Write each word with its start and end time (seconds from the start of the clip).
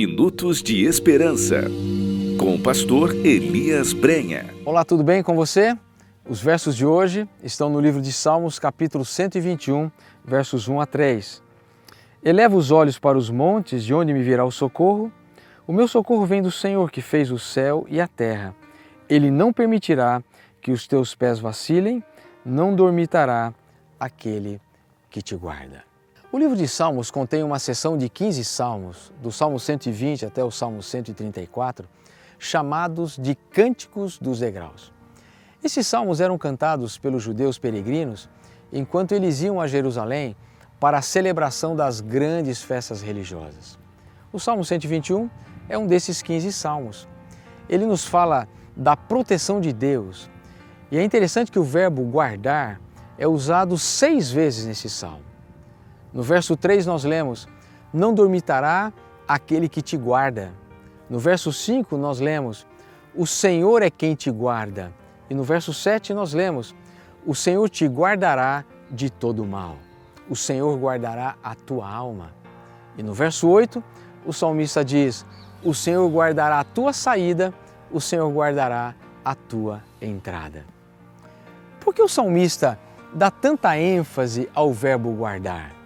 Minutos 0.00 0.62
de 0.62 0.82
Esperança, 0.86 1.64
com 2.38 2.54
o 2.54 2.58
pastor 2.58 3.14
Elias 3.16 3.92
Brenha. 3.92 4.46
Olá, 4.64 4.82
tudo 4.82 5.04
bem 5.04 5.22
com 5.22 5.36
você? 5.36 5.76
Os 6.26 6.40
versos 6.40 6.74
de 6.74 6.86
hoje 6.86 7.28
estão 7.42 7.68
no 7.68 7.78
livro 7.78 8.00
de 8.00 8.10
Salmos, 8.10 8.58
capítulo 8.58 9.04
121, 9.04 9.90
versos 10.24 10.68
1 10.68 10.80
a 10.80 10.86
3. 10.86 11.42
Eleva 12.24 12.56
os 12.56 12.70
olhos 12.70 12.98
para 12.98 13.18
os 13.18 13.28
montes, 13.28 13.84
de 13.84 13.92
onde 13.92 14.14
me 14.14 14.22
virá 14.22 14.42
o 14.42 14.50
socorro? 14.50 15.12
O 15.66 15.72
meu 15.74 15.86
socorro 15.86 16.24
vem 16.24 16.40
do 16.40 16.50
Senhor 16.50 16.90
que 16.90 17.02
fez 17.02 17.30
o 17.30 17.38
céu 17.38 17.84
e 17.86 18.00
a 18.00 18.08
terra. 18.08 18.56
Ele 19.06 19.30
não 19.30 19.52
permitirá 19.52 20.22
que 20.62 20.72
os 20.72 20.86
teus 20.86 21.14
pés 21.14 21.38
vacilem, 21.38 22.02
não 22.42 22.74
dormitará 22.74 23.52
aquele 24.00 24.62
que 25.10 25.20
te 25.20 25.36
guarda. 25.36 25.89
O 26.32 26.38
livro 26.38 26.54
de 26.54 26.68
Salmos 26.68 27.10
contém 27.10 27.42
uma 27.42 27.58
seção 27.58 27.98
de 27.98 28.08
15 28.08 28.44
salmos, 28.44 29.12
do 29.20 29.32
Salmo 29.32 29.58
120 29.58 30.24
até 30.24 30.44
o 30.44 30.50
Salmo 30.52 30.80
134, 30.80 31.88
chamados 32.38 33.16
de 33.16 33.34
Cânticos 33.34 34.16
dos 34.16 34.38
Degraus. 34.38 34.92
Esses 35.60 35.88
salmos 35.88 36.20
eram 36.20 36.38
cantados 36.38 36.96
pelos 36.96 37.20
judeus 37.20 37.58
peregrinos 37.58 38.28
enquanto 38.72 39.10
eles 39.10 39.42
iam 39.42 39.60
a 39.60 39.66
Jerusalém 39.66 40.36
para 40.78 40.98
a 40.98 41.02
celebração 41.02 41.74
das 41.74 42.00
grandes 42.00 42.62
festas 42.62 43.02
religiosas. 43.02 43.76
O 44.32 44.38
Salmo 44.38 44.64
121 44.64 45.28
é 45.68 45.76
um 45.76 45.84
desses 45.88 46.22
15 46.22 46.52
salmos. 46.52 47.08
Ele 47.68 47.84
nos 47.84 48.04
fala 48.04 48.46
da 48.76 48.96
proteção 48.96 49.60
de 49.60 49.72
Deus. 49.72 50.30
E 50.92 50.96
é 50.96 51.02
interessante 51.02 51.50
que 51.50 51.58
o 51.58 51.64
verbo 51.64 52.04
guardar 52.04 52.80
é 53.18 53.26
usado 53.26 53.76
seis 53.76 54.30
vezes 54.30 54.64
nesse 54.64 54.88
salmo. 54.88 55.29
No 56.12 56.22
verso 56.22 56.56
3 56.56 56.86
nós 56.86 57.04
lemos: 57.04 57.48
Não 57.92 58.12
dormitará 58.12 58.92
aquele 59.26 59.68
que 59.68 59.80
te 59.80 59.96
guarda. 59.96 60.52
No 61.08 61.18
verso 61.18 61.52
5 61.52 61.96
nós 61.96 62.20
lemos: 62.20 62.66
O 63.14 63.26
Senhor 63.26 63.82
é 63.82 63.90
quem 63.90 64.14
te 64.14 64.30
guarda. 64.30 64.92
E 65.28 65.34
no 65.34 65.44
verso 65.44 65.72
7 65.72 66.12
nós 66.12 66.32
lemos: 66.32 66.74
O 67.24 67.34
Senhor 67.34 67.68
te 67.68 67.86
guardará 67.86 68.64
de 68.90 69.08
todo 69.10 69.44
mal. 69.44 69.76
O 70.28 70.34
Senhor 70.34 70.76
guardará 70.78 71.36
a 71.42 71.54
tua 71.54 71.88
alma. 71.88 72.32
E 72.96 73.02
no 73.02 73.14
verso 73.14 73.48
8, 73.48 73.82
o 74.26 74.32
salmista 74.32 74.84
diz: 74.84 75.24
O 75.64 75.72
Senhor 75.72 76.08
guardará 76.08 76.60
a 76.60 76.64
tua 76.64 76.92
saída, 76.92 77.54
o 77.90 78.00
Senhor 78.00 78.28
guardará 78.30 78.94
a 79.24 79.34
tua 79.34 79.82
entrada. 80.00 80.64
Por 81.80 81.94
que 81.94 82.02
o 82.02 82.08
salmista 82.08 82.78
dá 83.14 83.30
tanta 83.30 83.78
ênfase 83.78 84.48
ao 84.54 84.72
verbo 84.72 85.10
guardar? 85.12 85.79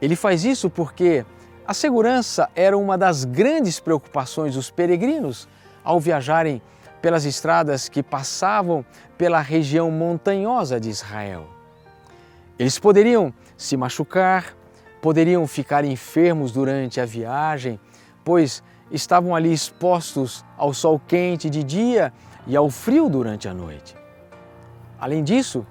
Ele 0.00 0.14
faz 0.16 0.44
isso 0.44 0.70
porque 0.70 1.24
a 1.66 1.74
segurança 1.74 2.48
era 2.54 2.78
uma 2.78 2.96
das 2.96 3.24
grandes 3.24 3.80
preocupações 3.80 4.54
dos 4.54 4.70
peregrinos 4.70 5.48
ao 5.84 6.00
viajarem 6.00 6.62
pelas 7.02 7.24
estradas 7.24 7.88
que 7.88 8.02
passavam 8.02 8.84
pela 9.16 9.40
região 9.40 9.90
montanhosa 9.90 10.80
de 10.80 10.88
Israel. 10.88 11.46
Eles 12.58 12.78
poderiam 12.78 13.32
se 13.56 13.76
machucar, 13.76 14.56
poderiam 15.00 15.46
ficar 15.46 15.84
enfermos 15.84 16.52
durante 16.52 17.00
a 17.00 17.04
viagem, 17.04 17.78
pois 18.24 18.62
estavam 18.90 19.34
ali 19.34 19.52
expostos 19.52 20.44
ao 20.56 20.72
sol 20.72 21.00
quente 21.06 21.48
de 21.48 21.62
dia 21.62 22.12
e 22.46 22.56
ao 22.56 22.70
frio 22.70 23.08
durante 23.08 23.48
a 23.48 23.54
noite. 23.54 23.96
Além 24.98 25.22
disso, 25.22 25.66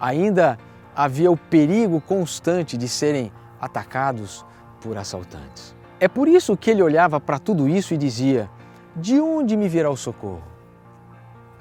ainda 0.00 0.58
havia 0.96 1.30
o 1.30 1.36
perigo 1.36 2.00
constante 2.00 2.76
de 2.76 2.88
serem 2.88 3.32
atacados 3.60 4.44
por 4.80 4.96
assaltantes. 4.96 5.74
É 6.00 6.08
por 6.08 6.28
isso 6.28 6.56
que 6.56 6.70
ele 6.70 6.82
olhava 6.82 7.20
para 7.20 7.38
tudo 7.38 7.68
isso 7.68 7.94
e 7.94 7.96
dizia: 7.96 8.50
De 8.94 9.20
onde 9.20 9.56
me 9.56 9.68
virá 9.68 9.90
o 9.90 9.96
socorro? 9.96 10.42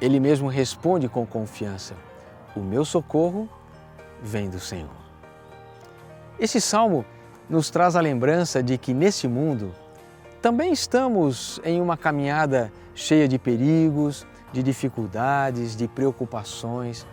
Ele 0.02 0.20
mesmo 0.20 0.48
responde 0.48 1.08
com 1.08 1.26
confiança: 1.26 1.96
O 2.56 2.60
meu 2.60 2.84
socorro 2.84 3.48
vem 4.22 4.50
do 4.50 4.60
Senhor. 4.60 4.90
Esse 6.40 6.60
salmo 6.60 7.06
nos 7.50 7.70
traz 7.70 7.96
a 7.96 8.02
lembrança 8.02 8.64
de 8.64 8.78
que 8.78 8.94
nesse 8.94 9.28
mundo 9.28 9.72
também 10.42 10.74
estamos 10.74 11.62
em 11.64 11.80
uma 11.80 11.96
caminhada 11.96 12.72
cheia 12.94 13.28
de 13.28 13.40
perigos, 13.40 14.28
de 14.52 14.62
dificuldades, 14.62 15.76
de 15.76 15.88
preocupações, 15.88 17.08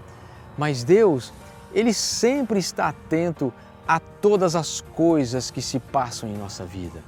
mas 0.58 0.84
Deus, 0.84 1.32
ele 1.72 1.94
sempre 1.94 2.58
está 2.58 2.88
atento 2.88 3.52
a 3.90 3.98
todas 3.98 4.54
as 4.54 4.80
coisas 4.80 5.50
que 5.50 5.60
se 5.60 5.80
passam 5.80 6.28
em 6.28 6.36
nossa 6.36 6.64
vida. 6.64 7.02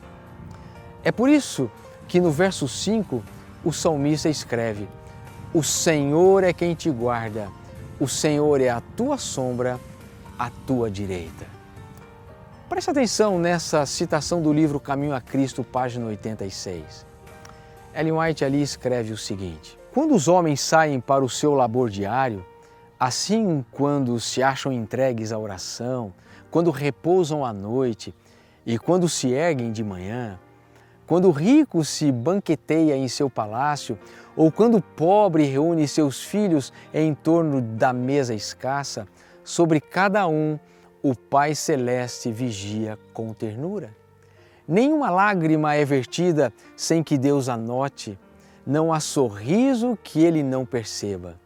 É 1.04 1.12
por 1.12 1.28
isso 1.28 1.70
que 2.08 2.20
no 2.20 2.32
verso 2.32 2.66
5 2.66 3.22
o 3.64 3.72
salmista 3.72 4.28
escreve: 4.28 4.88
O 5.54 5.62
Senhor 5.62 6.42
é 6.42 6.52
quem 6.52 6.74
te 6.74 6.90
guarda, 6.90 7.48
o 8.00 8.08
Senhor 8.08 8.60
é 8.60 8.68
a 8.68 8.80
tua 8.96 9.16
sombra, 9.16 9.78
à 10.36 10.50
tua 10.66 10.90
direita. 10.90 11.46
Preste 12.68 12.90
atenção 12.90 13.38
nessa 13.38 13.86
citação 13.86 14.42
do 14.42 14.52
livro 14.52 14.80
Caminho 14.80 15.14
a 15.14 15.20
Cristo, 15.20 15.62
página 15.62 16.06
86. 16.06 17.06
Ellen 17.94 18.14
White 18.14 18.44
ali 18.44 18.60
escreve 18.60 19.12
o 19.12 19.16
seguinte: 19.16 19.78
Quando 19.94 20.16
os 20.16 20.26
homens 20.26 20.60
saem 20.60 20.98
para 20.98 21.24
o 21.24 21.30
seu 21.30 21.54
labor 21.54 21.88
diário, 21.88 22.44
assim 22.98 23.64
quando 23.70 24.18
se 24.18 24.42
acham 24.42 24.72
entregues 24.72 25.30
à 25.30 25.38
oração, 25.38 26.12
quando 26.52 26.70
repousam 26.70 27.44
à 27.44 27.52
noite 27.52 28.14
e 28.64 28.78
quando 28.78 29.08
se 29.08 29.32
erguem 29.32 29.72
de 29.72 29.82
manhã, 29.82 30.38
quando 31.06 31.26
o 31.26 31.32
rico 31.32 31.82
se 31.82 32.12
banqueteia 32.12 32.94
em 32.94 33.08
seu 33.08 33.30
palácio, 33.30 33.98
ou 34.36 34.52
quando 34.52 34.76
o 34.76 34.82
pobre 34.82 35.44
reúne 35.44 35.88
seus 35.88 36.22
filhos 36.22 36.70
em 36.92 37.14
torno 37.14 37.62
da 37.62 37.92
mesa 37.92 38.34
escassa, 38.34 39.08
sobre 39.42 39.80
cada 39.80 40.28
um 40.28 40.58
o 41.02 41.16
Pai 41.16 41.54
Celeste 41.54 42.30
vigia 42.30 42.98
com 43.14 43.32
ternura. 43.32 43.90
Nenhuma 44.68 45.10
lágrima 45.10 45.74
é 45.74 45.84
vertida 45.86 46.52
sem 46.76 47.02
que 47.02 47.16
Deus 47.16 47.48
a 47.48 47.56
note, 47.56 48.18
não 48.64 48.92
há 48.92 49.00
sorriso 49.00 49.98
que 50.04 50.22
ele 50.22 50.42
não 50.42 50.66
perceba. 50.66 51.40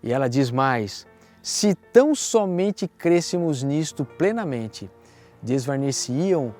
E 0.00 0.12
ela 0.12 0.28
diz 0.28 0.50
mais: 0.50 1.06
se 1.46 1.76
tão 1.76 2.12
somente 2.12 2.88
crêssemos 2.88 3.62
nisto 3.62 4.04
plenamente, 4.04 4.90
desvaneciam 5.40 6.52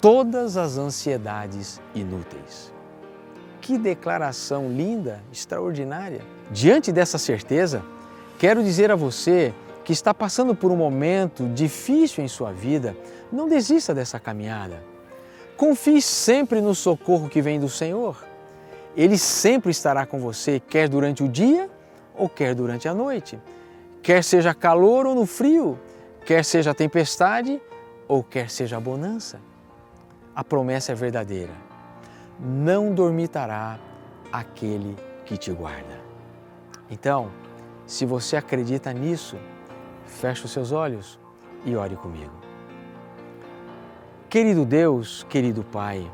todas 0.00 0.56
as 0.56 0.78
ansiedades 0.78 1.82
inúteis. 1.94 2.72
Que 3.60 3.76
declaração 3.76 4.70
linda, 4.70 5.22
extraordinária! 5.30 6.22
Diante 6.50 6.90
dessa 6.90 7.18
certeza, 7.18 7.84
quero 8.38 8.64
dizer 8.64 8.90
a 8.90 8.96
você 8.96 9.52
que 9.84 9.92
está 9.92 10.14
passando 10.14 10.54
por 10.54 10.72
um 10.72 10.76
momento 10.76 11.46
difícil 11.48 12.24
em 12.24 12.28
sua 12.28 12.52
vida, 12.52 12.96
não 13.30 13.46
desista 13.46 13.92
dessa 13.92 14.18
caminhada. 14.18 14.82
Confie 15.58 16.00
sempre 16.00 16.62
no 16.62 16.74
socorro 16.74 17.28
que 17.28 17.42
vem 17.42 17.60
do 17.60 17.68
Senhor. 17.68 18.16
Ele 18.96 19.18
sempre 19.18 19.72
estará 19.72 20.06
com 20.06 20.18
você, 20.18 20.58
quer 20.58 20.88
durante 20.88 21.22
o 21.22 21.28
dia 21.28 21.68
ou 22.14 22.30
quer 22.30 22.54
durante 22.54 22.88
a 22.88 22.94
noite 22.94 23.38
quer 24.02 24.24
seja 24.24 24.52
calor 24.52 25.06
ou 25.06 25.14
no 25.14 25.24
frio, 25.24 25.78
quer 26.26 26.44
seja 26.44 26.74
tempestade 26.74 27.62
ou 28.08 28.22
quer 28.22 28.50
seja 28.50 28.80
bonança. 28.80 29.40
A 30.34 30.42
promessa 30.42 30.92
é 30.92 30.94
verdadeira. 30.94 31.52
Não 32.40 32.92
dormitará 32.92 33.78
aquele 34.32 34.96
que 35.24 35.36
te 35.36 35.52
guarda. 35.52 36.00
Então, 36.90 37.30
se 37.86 38.04
você 38.04 38.36
acredita 38.36 38.92
nisso, 38.92 39.36
feche 40.04 40.44
os 40.44 40.50
seus 40.50 40.72
olhos 40.72 41.18
e 41.64 41.76
ore 41.76 41.94
comigo. 41.96 42.32
Querido 44.28 44.64
Deus, 44.64 45.24
querido 45.28 45.62
Pai, 45.62 46.10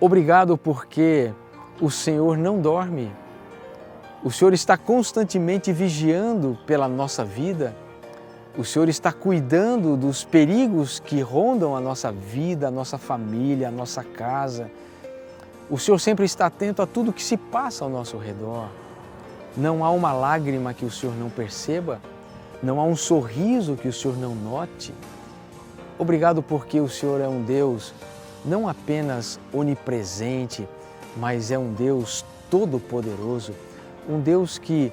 obrigado 0.00 0.58
porque 0.58 1.32
o 1.80 1.90
Senhor 1.90 2.36
não 2.36 2.60
dorme 2.60 3.14
o 4.26 4.30
Senhor 4.32 4.52
está 4.52 4.76
constantemente 4.76 5.72
vigiando 5.72 6.58
pela 6.66 6.88
nossa 6.88 7.24
vida. 7.24 7.76
O 8.58 8.64
Senhor 8.64 8.88
está 8.88 9.12
cuidando 9.12 9.96
dos 9.96 10.24
perigos 10.24 10.98
que 10.98 11.20
rondam 11.20 11.76
a 11.76 11.80
nossa 11.80 12.10
vida, 12.10 12.66
a 12.66 12.70
nossa 12.72 12.98
família, 12.98 13.68
a 13.68 13.70
nossa 13.70 14.02
casa. 14.02 14.68
O 15.70 15.78
Senhor 15.78 16.00
sempre 16.00 16.24
está 16.24 16.46
atento 16.46 16.82
a 16.82 16.88
tudo 16.88 17.12
que 17.12 17.22
se 17.22 17.36
passa 17.36 17.84
ao 17.84 17.88
nosso 17.88 18.18
redor. 18.18 18.68
Não 19.56 19.84
há 19.84 19.92
uma 19.92 20.12
lágrima 20.12 20.74
que 20.74 20.84
o 20.84 20.90
Senhor 20.90 21.14
não 21.14 21.30
perceba, 21.30 22.00
não 22.60 22.80
há 22.80 22.82
um 22.82 22.96
sorriso 22.96 23.76
que 23.76 23.86
o 23.86 23.92
Senhor 23.92 24.16
não 24.16 24.34
note. 24.34 24.92
Obrigado 25.96 26.42
porque 26.42 26.80
o 26.80 26.88
Senhor 26.88 27.20
é 27.20 27.28
um 27.28 27.44
Deus 27.44 27.94
não 28.44 28.68
apenas 28.68 29.38
onipresente, 29.52 30.68
mas 31.16 31.52
é 31.52 31.58
um 31.58 31.72
Deus 31.72 32.24
todo-poderoso 32.50 33.52
um 34.08 34.20
Deus 34.20 34.58
que 34.58 34.92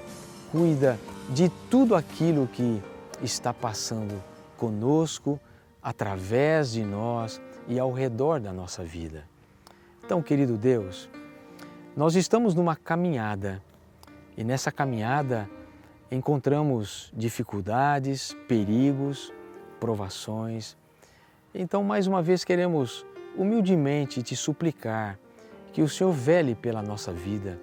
cuida 0.51 0.99
de 1.29 1.49
tudo 1.69 1.95
aquilo 1.95 2.47
que 2.47 2.81
está 3.21 3.53
passando 3.53 4.21
conosco, 4.57 5.39
através 5.81 6.71
de 6.71 6.83
nós, 6.83 7.41
e 7.67 7.79
ao 7.79 7.91
redor 7.91 8.39
da 8.39 8.51
nossa 8.51 8.83
vida. 8.83 9.23
Então, 10.03 10.21
querido 10.21 10.57
Deus, 10.57 11.09
nós 11.95 12.15
estamos 12.15 12.53
numa 12.53 12.75
caminhada 12.75 13.61
e 14.35 14.43
nessa 14.43 14.71
caminhada 14.71 15.49
encontramos 16.11 17.11
dificuldades, 17.15 18.35
perigos, 18.47 19.33
provações. 19.79 20.75
Então, 21.53 21.83
mais 21.83 22.07
uma 22.07 22.21
vez, 22.21 22.43
queremos 22.43 23.05
humildemente 23.35 24.21
te 24.21 24.35
suplicar 24.35 25.17
que 25.71 25.81
o 25.81 25.89
Senhor 25.89 26.11
vele 26.11 26.53
pela 26.53 26.81
nossa 26.81 27.11
vida, 27.11 27.59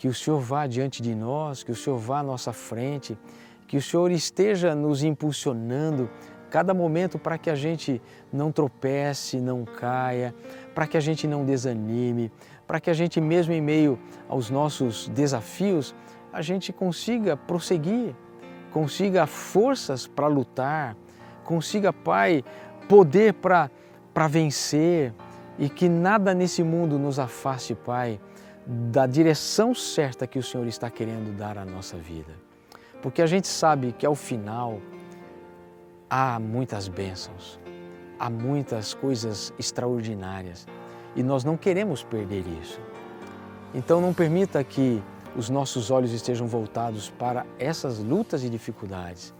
que 0.00 0.08
o 0.08 0.14
Senhor 0.14 0.40
vá 0.40 0.66
diante 0.66 1.02
de 1.02 1.14
nós, 1.14 1.62
que 1.62 1.70
o 1.70 1.76
Senhor 1.76 1.98
vá 1.98 2.20
à 2.20 2.22
nossa 2.22 2.54
frente, 2.54 3.18
que 3.66 3.76
o 3.76 3.82
Senhor 3.82 4.10
esteja 4.10 4.74
nos 4.74 5.04
impulsionando 5.04 6.08
cada 6.48 6.72
momento 6.72 7.18
para 7.18 7.36
que 7.36 7.50
a 7.50 7.54
gente 7.54 8.00
não 8.32 8.50
tropece, 8.50 9.38
não 9.42 9.62
caia, 9.62 10.34
para 10.74 10.86
que 10.86 10.96
a 10.96 11.00
gente 11.00 11.28
não 11.28 11.44
desanime, 11.44 12.32
para 12.66 12.80
que 12.80 12.88
a 12.88 12.94
gente, 12.94 13.20
mesmo 13.20 13.52
em 13.52 13.60
meio 13.60 13.98
aos 14.26 14.48
nossos 14.48 15.06
desafios, 15.10 15.94
a 16.32 16.40
gente 16.40 16.72
consiga 16.72 17.36
prosseguir, 17.36 18.16
consiga 18.72 19.26
forças 19.26 20.06
para 20.06 20.28
lutar, 20.28 20.96
consiga, 21.44 21.92
Pai, 21.92 22.42
poder 22.88 23.34
para 23.34 23.68
vencer 24.30 25.12
e 25.58 25.68
que 25.68 25.90
nada 25.90 26.32
nesse 26.32 26.62
mundo 26.62 26.98
nos 26.98 27.18
afaste, 27.18 27.74
Pai, 27.74 28.18
da 28.66 29.06
direção 29.06 29.74
certa 29.74 30.26
que 30.26 30.38
o 30.38 30.42
Senhor 30.42 30.66
está 30.66 30.90
querendo 30.90 31.36
dar 31.36 31.58
à 31.58 31.64
nossa 31.64 31.96
vida. 31.96 32.32
Porque 33.02 33.22
a 33.22 33.26
gente 33.26 33.48
sabe 33.48 33.92
que 33.92 34.04
ao 34.04 34.14
final 34.14 34.80
há 36.08 36.38
muitas 36.38 36.86
bênçãos, 36.88 37.58
há 38.18 38.28
muitas 38.28 38.92
coisas 38.92 39.52
extraordinárias 39.58 40.66
e 41.16 41.22
nós 41.22 41.44
não 41.44 41.56
queremos 41.56 42.02
perder 42.02 42.44
isso. 42.62 42.80
Então 43.74 44.00
não 44.00 44.12
permita 44.12 44.62
que 44.62 45.02
os 45.36 45.48
nossos 45.48 45.90
olhos 45.90 46.12
estejam 46.12 46.46
voltados 46.46 47.08
para 47.10 47.46
essas 47.58 47.98
lutas 47.98 48.44
e 48.44 48.50
dificuldades, 48.50 49.32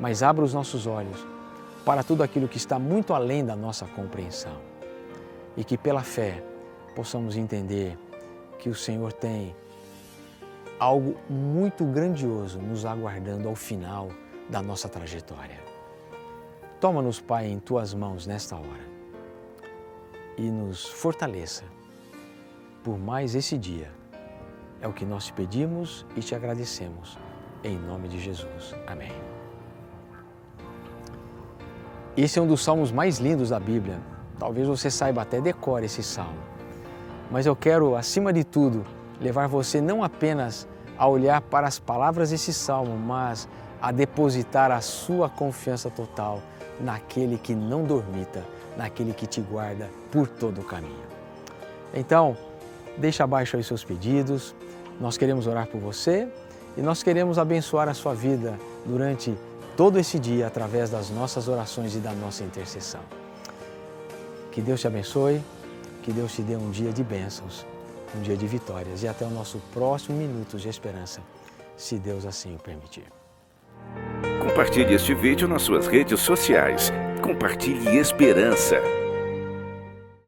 mas 0.00 0.22
abra 0.22 0.44
os 0.44 0.52
nossos 0.52 0.86
olhos 0.86 1.24
para 1.84 2.02
tudo 2.02 2.22
aquilo 2.22 2.48
que 2.48 2.56
está 2.56 2.78
muito 2.78 3.14
além 3.14 3.44
da 3.44 3.56
nossa 3.56 3.86
compreensão 3.86 4.56
e 5.56 5.64
que 5.64 5.78
pela 5.78 6.02
fé 6.02 6.42
possamos 6.94 7.36
entender 7.36 7.96
que 8.62 8.68
o 8.68 8.74
Senhor 8.76 9.12
tem 9.12 9.56
algo 10.78 11.16
muito 11.28 11.84
grandioso 11.84 12.60
nos 12.60 12.84
aguardando 12.84 13.48
ao 13.48 13.56
final 13.56 14.08
da 14.48 14.62
nossa 14.62 14.88
trajetória. 14.88 15.58
Toma-nos, 16.80 17.20
Pai, 17.20 17.48
em 17.48 17.58
tuas 17.58 17.92
mãos 17.92 18.24
nesta 18.24 18.54
hora 18.54 18.86
e 20.38 20.42
nos 20.42 20.86
fortaleça 20.86 21.64
por 22.84 22.96
mais 22.96 23.34
esse 23.34 23.58
dia 23.58 23.90
é 24.80 24.86
o 24.86 24.92
que 24.92 25.04
nós 25.04 25.26
te 25.26 25.32
pedimos 25.32 26.06
e 26.16 26.20
te 26.20 26.32
agradecemos. 26.32 27.18
Em 27.64 27.76
nome 27.76 28.06
de 28.06 28.20
Jesus. 28.20 28.76
Amém. 28.86 29.12
Esse 32.16 32.38
é 32.38 32.42
um 32.42 32.46
dos 32.46 32.62
salmos 32.62 32.92
mais 32.92 33.18
lindos 33.18 33.48
da 33.48 33.58
Bíblia. 33.58 34.00
Talvez 34.38 34.68
você 34.68 34.88
saiba 34.88 35.22
até 35.22 35.40
decore 35.40 35.86
esse 35.86 36.02
salmo. 36.02 36.51
Mas 37.32 37.46
eu 37.46 37.56
quero, 37.56 37.96
acima 37.96 38.30
de 38.30 38.44
tudo, 38.44 38.84
levar 39.18 39.46
você 39.48 39.80
não 39.80 40.04
apenas 40.04 40.68
a 40.98 41.08
olhar 41.08 41.40
para 41.40 41.66
as 41.66 41.78
palavras 41.78 42.28
desse 42.28 42.52
salmo, 42.52 42.94
mas 42.98 43.48
a 43.80 43.90
depositar 43.90 44.70
a 44.70 44.82
sua 44.82 45.30
confiança 45.30 45.88
total 45.88 46.42
naquele 46.78 47.38
que 47.38 47.54
não 47.54 47.84
dormita, 47.84 48.44
naquele 48.76 49.14
que 49.14 49.26
te 49.26 49.40
guarda 49.40 49.88
por 50.10 50.28
todo 50.28 50.60
o 50.60 50.64
caminho. 50.64 51.06
Então, 51.94 52.36
deixa 52.98 53.24
abaixo 53.24 53.56
aí 53.56 53.64
seus 53.64 53.82
pedidos, 53.82 54.54
nós 55.00 55.16
queremos 55.16 55.46
orar 55.46 55.66
por 55.66 55.80
você 55.80 56.28
e 56.76 56.82
nós 56.82 57.02
queremos 57.02 57.38
abençoar 57.38 57.88
a 57.88 57.94
sua 57.94 58.14
vida 58.14 58.58
durante 58.84 59.34
todo 59.74 59.98
esse 59.98 60.18
dia 60.18 60.46
através 60.46 60.90
das 60.90 61.08
nossas 61.08 61.48
orações 61.48 61.96
e 61.96 61.98
da 61.98 62.12
nossa 62.12 62.44
intercessão. 62.44 63.00
Que 64.50 64.60
Deus 64.60 64.82
te 64.82 64.86
abençoe, 64.86 65.40
que 66.02 66.12
Deus 66.12 66.34
te 66.34 66.42
dê 66.42 66.56
um 66.56 66.70
dia 66.70 66.92
de 66.92 67.02
bênçãos, 67.02 67.64
um 68.16 68.20
dia 68.22 68.36
de 68.36 68.46
vitórias 68.46 69.02
e 69.02 69.08
até 69.08 69.24
o 69.24 69.30
nosso 69.30 69.60
próximo 69.72 70.18
minuto 70.18 70.58
de 70.58 70.68
esperança, 70.68 71.20
se 71.76 71.96
Deus 71.98 72.26
assim 72.26 72.54
o 72.54 72.58
permitir. 72.58 73.04
Compartilhe 74.42 74.94
este 74.94 75.14
vídeo 75.14 75.48
nas 75.48 75.62
suas 75.62 75.86
redes 75.86 76.20
sociais. 76.20 76.92
Compartilhe 77.22 77.96
esperança. 77.96 79.01